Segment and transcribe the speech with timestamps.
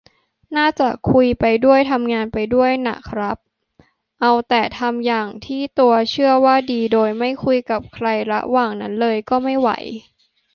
[0.57, 3.37] น่าจะคุยไปด้วยทำไปด้วยน่ะครับ
[4.21, 9.69] เอาแต่ทำอย่างที่ตัวเชื่อว่าดีโดยไม่คุยกับใครระหว่างนั้นเลย ก็ไม่ไหว